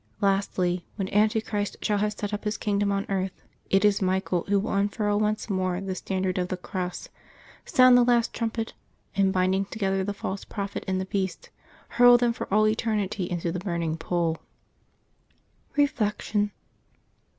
[0.19, 4.59] Lastly, when Antichrist shall have set up his kingdom on earth, it is Michael who
[4.59, 7.09] will unfurl once more the standard of the Cross,
[7.65, 8.73] sound the last trumpet,
[9.15, 11.51] and binding together the false prophet and the beast,
[11.87, 14.39] hurl them for all eternity into the burning pool.
[15.75, 16.49] Reflection.